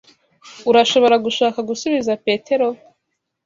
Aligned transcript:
Urashobora 0.69 1.15
gushaka 1.25 1.59
gusubiza 1.69 2.11
Petero. 2.25 2.67